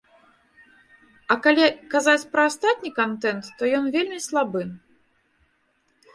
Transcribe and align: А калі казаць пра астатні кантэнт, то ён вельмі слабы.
А 1.35 1.37
калі 1.47 1.65
казаць 1.93 2.29
пра 2.31 2.41
астатні 2.53 2.91
кантэнт, 2.99 3.43
то 3.61 3.71
ён 3.83 3.93
вельмі 3.99 4.19
слабы. 4.31 4.61